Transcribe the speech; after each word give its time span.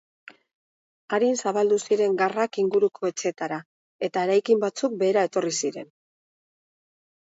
Arin 1.17 1.37
zabaldu 1.43 1.77
ziren 1.83 2.17
garrak 2.23 2.59
inguruko 2.65 3.13
etxeetara, 3.13 3.63
eta 4.11 4.27
eraikin 4.33 4.67
batzuk 4.69 5.01
behera 5.07 5.31
etorri 5.33 5.57
ziren. 5.65 5.97